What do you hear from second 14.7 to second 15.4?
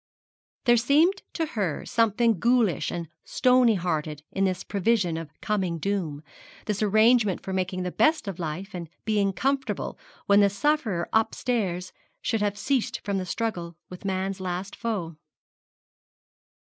foe.